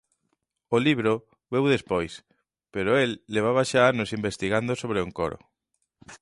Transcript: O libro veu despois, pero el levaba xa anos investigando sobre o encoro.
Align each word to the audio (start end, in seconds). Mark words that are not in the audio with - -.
O 0.75 0.77
libro 0.87 1.13
veu 1.53 1.65
despois, 1.75 2.13
pero 2.73 2.89
el 3.03 3.11
levaba 3.35 3.63
xa 3.71 3.81
anos 3.91 4.13
investigando 4.19 4.73
sobre 4.81 4.97
o 4.99 5.05
encoro. 5.07 5.37